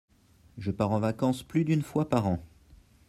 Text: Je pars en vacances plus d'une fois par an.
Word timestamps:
Je 0.57 0.71
pars 0.71 0.89
en 0.89 0.99
vacances 0.99 1.43
plus 1.43 1.63
d'une 1.63 1.83
fois 1.83 2.09
par 2.09 2.25
an. 2.25 2.43